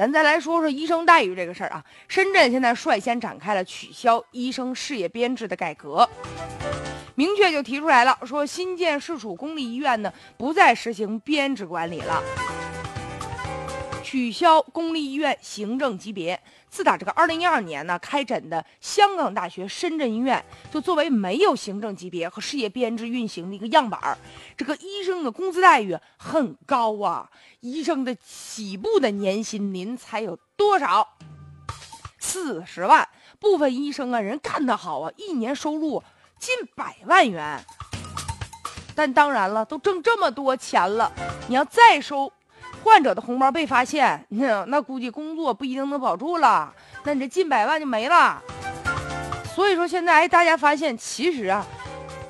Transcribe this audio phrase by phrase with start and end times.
[0.00, 1.84] 咱再来说说医生待遇这个事儿啊。
[2.08, 6.08] 深圳现在率先展开了取消医生事业编制的改革，
[7.16, 12.22] 明确就提出来了，说新建市属公立医院呢不再实行编制管理了，
[14.10, 16.42] 取消公立医院行政级别。
[16.68, 24.18] 自打这个二零一二年呢开诊的香港大学深圳医院，就作为没有行政级别和事业编制运行的一个样板儿，
[24.56, 27.30] 这个医生的工资待遇很高啊！
[27.60, 31.06] 医生的起步的年薪您猜有多少？
[32.18, 33.08] 四十万。
[33.38, 36.02] 部分医生啊，人干得好啊，一年收入
[36.40, 37.64] 近百万元。
[38.96, 41.12] 但当然了，都挣这么多钱了，
[41.46, 42.32] 你要再收。
[42.82, 46.72] 患者的红包被发现，那那估计工作不一定能保住了，
[47.04, 48.42] 那你这近百万就没了。
[49.54, 51.64] 所以说现在哎，大家发现其实啊，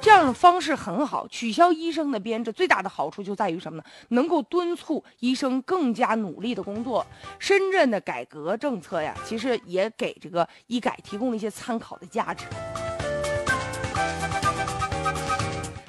[0.00, 3.84] 这样的方式很好，取消医生的编制最大的好处就在于什么呢？
[4.08, 7.06] 能够敦促医生更加努力的工作。
[7.38, 12.44] 深圳的改革政策呀，其实也给这个医改提供了一些参考的价值。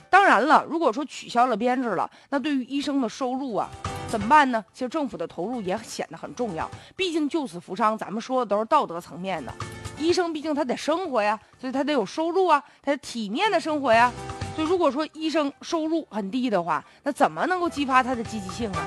[0.10, 3.70] 当然了，如果说取消了编制了，那对于医生的收入啊。
[4.12, 4.62] 怎么办呢？
[4.74, 9.54] 其实政府的投入也显得很重要，毕竟救死扶伤，咱们说的都是道德层面的。
[9.98, 14.12] 医生毕竟他得生活呀，所以他得有收入啊，他得体面的生活呀。
[14.54, 18.80] 所以如果说医生收入很低的话，那怎么能够激发他的积极性呢？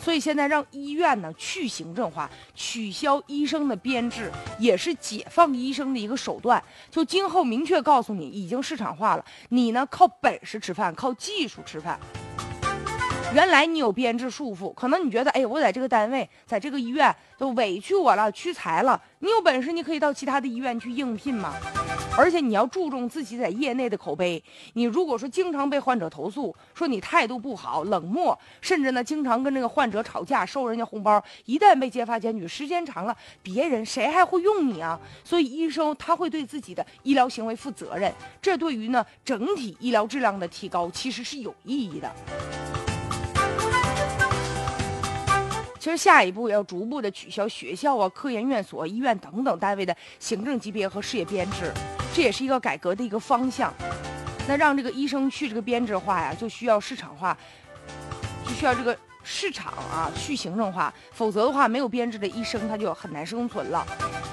[0.00, 6.62] 所以现在让医院呢去行政化，取消医生的编制，也是解放医生的一个手段。
[6.90, 12.00] 就今后明确告诉你，已经市场化了，你呢靠本事吃饭，靠技术吃饭。
[13.34, 18.98] 原来你有编制束缚，可能你觉得，哎，我在这个单位，在这个医院都委屈我了，屈才了。
[19.18, 21.54] 你有本事，你可以到其他的医院去应聘嘛。
[22.16, 24.42] 而且你要注重自己在业内的口碑。
[24.72, 34.98] 你如果说经常被患者投诉，说你态度不好、冷漠，甚至呢经常跟这个患者吵架、收人家红包，一旦被揭发检举，时间长了，别人谁还会用你啊？
[35.24, 38.10] 所以医生他会对自己的医疗行为负责任，
[38.40, 42.10] 这对于呢整体医疗质量的提高其实是有意义的。
[45.86, 51.72] 其实下一步要逐步的取消学校啊、科研院所、医院等等单位的行政级别和事业编制，
[52.12, 53.72] 这也是一个改革的一个方向。
[54.48, 57.38] 那让这个医生去这个编制化呀，就需要市场化，
[58.44, 63.86] 就需要这个市场啊去行政化，否则的话，没有编制的医生他就很难生存了。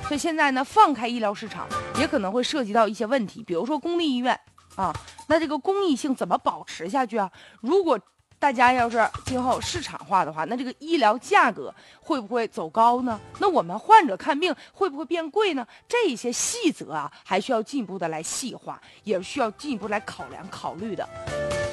[0.07, 1.67] 所以现在呢，放开医疗市场
[1.99, 4.35] 也可能会涉及到一些问题，比如说公立医院
[4.75, 4.91] 啊，
[5.27, 7.31] 那这个公益性怎么保持下去啊？
[7.61, 7.99] 如果
[8.43, 13.17] 大家要是今后市场化的话，那这个医疗价格会不会走高呢？
[13.39, 15.65] 那我们患者看病会不会变贵呢？
[15.87, 21.07] 这些细则啊，还需要进一步的来细化，也需要进一步来考量考虑的。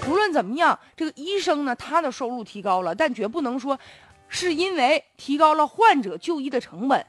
[0.08, 3.76] 无论怎么样，这个医生呢，他的收入提高了，但绝不能说
[4.28, 7.04] 是因为提高了患者就医的成本，